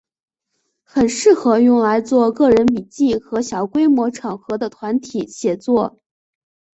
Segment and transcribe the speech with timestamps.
[0.81, 5.99] 很适合用来做个人笔记和小规模场合的团体写作。